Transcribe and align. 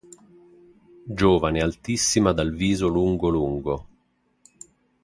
giovane 1.07 1.61
altissima 1.61 2.31
dal 2.31 2.55
viso 2.55 2.87
lungo 2.87 3.27
lungo. 3.27 3.87